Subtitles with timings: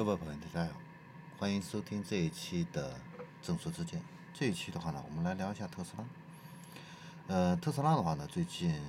[0.00, 0.80] 各位朋友，大家好，
[1.38, 2.94] 欢迎收听这一期的
[3.42, 4.00] 正说之见。
[4.32, 6.04] 这一期的话呢，我们来聊一下特斯拉。
[7.26, 8.80] 呃，特斯拉的话呢，最近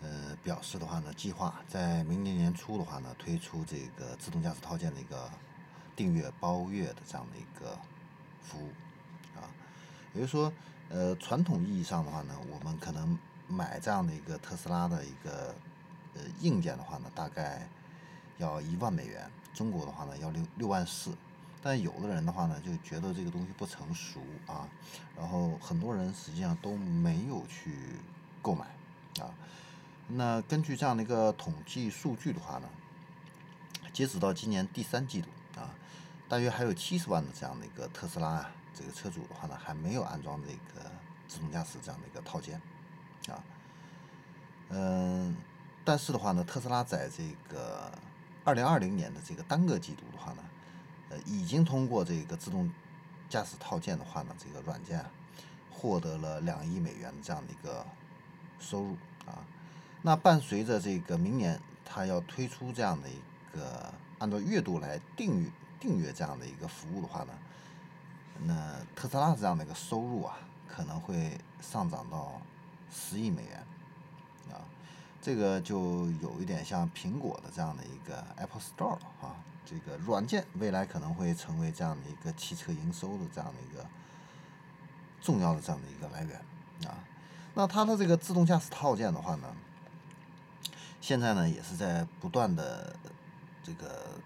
[0.00, 5.30] 呃表示的话呢，计划在明年年初的话呢，推出这个自动驾驶套件的一个
[5.94, 7.78] 订阅包月的这样的一个
[8.40, 8.70] 服务
[9.36, 9.44] 啊。
[10.14, 10.50] 也就是说，
[10.88, 15.54] 呃，传统意义上的话呢，我们可能买这样的一个特斯拉的一个
[16.14, 17.68] 呃硬件的话呢，大概
[18.38, 19.30] 要一万美元。
[19.52, 21.16] 中国的话呢要六六万四，
[21.62, 24.68] 但有的人的话呢就觉得这个东西不成熟啊，
[25.16, 28.00] 然后很多人实际上都没有去
[28.42, 28.66] 购买
[29.20, 29.30] 啊。
[30.08, 32.68] 那根据这样的一个统计数据的话呢，
[33.92, 35.70] 截止到今年第三季度啊，
[36.28, 40.90] 大约还有七十万的这样的一个特斯拉啊，这个车主的话呢还没有安装这个
[41.28, 42.60] 自动驾驶这样的一个套件
[43.28, 43.38] 啊。
[44.70, 45.36] 嗯，
[45.84, 47.92] 但是的话呢，特斯拉在这个
[48.44, 50.42] 二零二零年的这个单个季度的话呢，
[51.08, 52.70] 呃，已经通过这个自动
[53.28, 55.10] 驾驶套件的话呢，这个软件啊，
[55.72, 57.86] 获得了两亿美元这样的一个
[58.60, 58.92] 收入
[59.26, 59.42] 啊。
[60.02, 63.18] 那伴随着这个明年它要推出这样的一
[63.56, 67.32] 个按照月度来订阅订阅这样的一个服务的话呢，
[68.44, 70.36] 那特斯拉这样的一个收入啊，
[70.68, 72.42] 可能会上涨到
[72.90, 73.66] 十亿美元
[74.52, 74.60] 啊。
[75.24, 83.86] 这个就有一点像苹果的这样的一个 Apple Store 啊，这个软件未来可能会成为这样的一个汽车营收的这样的一个
[85.22, 86.36] 重要的这样的一个来源
[86.86, 87.02] 啊。
[87.54, 89.48] 那它的这个自动驾驶套件的话呢，
[91.00, 92.94] 现在呢也是在不断的
[93.62, 94.20] 这个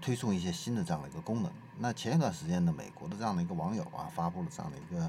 [0.00, 1.52] 推送一些新的这样的一个功能。
[1.78, 5.08] 那前一段时间呢，美国的这样的一个网友啊，发布了这样的一个。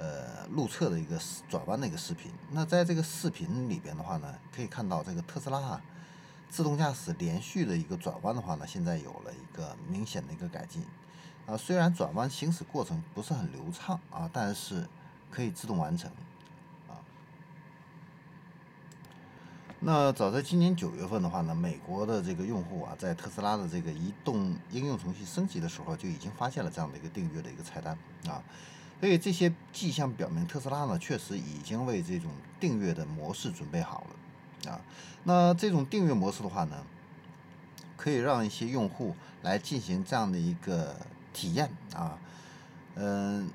[0.00, 2.32] 呃，路侧的一个转弯的一个视频。
[2.52, 5.82] 那在这个视频里边的话呢，可以看到这个特斯拉啊，
[6.48, 10.82] 自动驾驶连续的一个转弯的话呢，现在有了一个明显的一个改进。
[11.46, 14.88] 啊，虽然转弯行驶过程不是很流畅啊，但是
[15.30, 16.10] 可以自动完成。
[16.88, 16.96] 啊，
[19.80, 28.42] 那早在今年九月份的话呢，美国的这个用户啊，在特斯拉的这个移动应用程序升级的时候，就已经发现了这样的一个订阅的一个菜单啊。
[29.00, 32.30] 所以这些迹象表明，特斯拉呢确实已经为这种
[32.60, 34.04] 订阅的模式准备好
[34.64, 34.80] 了啊。
[35.24, 36.84] 那这种订阅模式的话呢，
[37.96, 40.94] 可以让一些用户来进行这样的一个
[41.32, 42.18] 体验啊，
[42.94, 43.48] 嗯，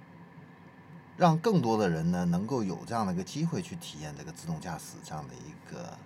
[1.16, 5.98] 让更多的人呢能够有这样的一个机会去体验这个自动驾驶这样的一个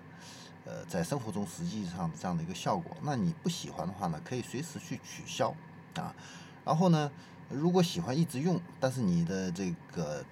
[0.66, 2.95] 呃在生活中实际上这样的一个效果。
[3.01, 5.56] 那你不喜欢的话呢，可以随时去取消
[5.95, 6.13] 啊，
[6.69, 7.09] 然后呢。
[7.52, 10.24] 如果喜欢一直用，但是你的这个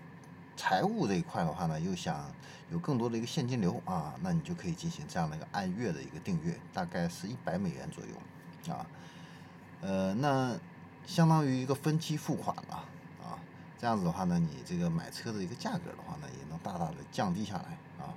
[0.55, 2.31] 财务这一块的话呢，又想
[2.71, 8.85] 有更多的一个现金流啊，那你就可以进行这样的一个按月的一个订阅，大概是一百美元左右啊。
[9.81, 10.55] 呃，那
[11.07, 12.85] 相当于一个分期付款了
[13.23, 13.39] 啊。
[13.79, 18.13] 这样子的话呢，你这个买车的一个价格的话呢，也能大大的降低下来啊。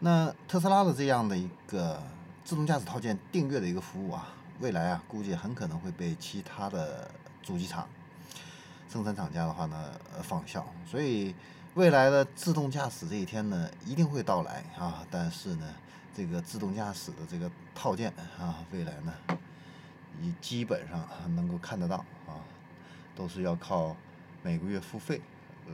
[0.00, 2.02] 那特斯拉的这样的一个
[2.44, 4.28] 自动驾驶套件订阅的一个服务啊，
[4.60, 7.10] 未来啊，估计很可能会被其他的
[7.46, 7.88] 主机厂。
[8.88, 11.34] 生产厂家的话呢，呃，仿效，所以
[11.74, 15.04] 未来的自动驾驶这一天呢，一定会到来啊。
[15.10, 15.74] 但是呢，
[16.14, 19.12] 这个自动驾驶的这个套件啊，未来呢，
[20.18, 21.96] 你基本上能够看得到
[22.26, 22.40] 啊，
[23.14, 23.94] 都是要靠
[24.42, 25.20] 每个月付费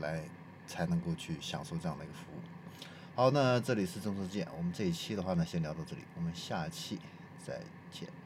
[0.01, 0.21] 来
[0.67, 2.39] 才能够去享受这样的一个服务。
[3.15, 6.99] 好，那这里是正说见，我们这一期的话呢，先聊到这里，我们下期
[7.45, 8.22] 再见。